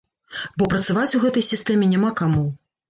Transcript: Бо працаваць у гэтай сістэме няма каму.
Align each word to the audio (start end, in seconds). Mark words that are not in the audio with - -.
Бо 0.61 0.69
працаваць 0.73 1.11
у 1.19 1.23
гэтай 1.27 1.47
сістэме 1.51 1.95
няма 1.95 2.15
каму. 2.23 2.53